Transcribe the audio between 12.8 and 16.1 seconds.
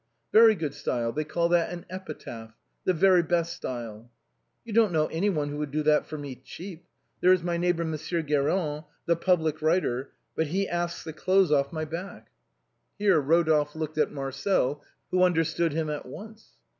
Here Eodolphe darted a look at Marcel, who understood him at